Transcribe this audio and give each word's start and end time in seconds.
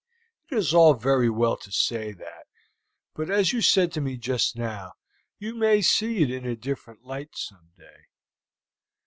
"It 0.49 0.57
is 0.57 0.73
all 0.73 0.95
very 0.95 1.29
well 1.29 1.55
to 1.57 1.71
say 1.71 2.11
that, 2.11 2.47
but 3.13 3.29
as 3.29 3.53
you 3.53 3.61
said 3.61 3.91
to 3.91 4.01
me 4.01 4.17
just 4.17 4.55
now, 4.55 4.93
you 5.37 5.53
may 5.53 5.83
see 5.83 6.23
it 6.23 6.31
in 6.31 6.43
a 6.43 6.55
different 6.55 7.03
light 7.03 7.35
some 7.37 7.69
day." 7.77 8.05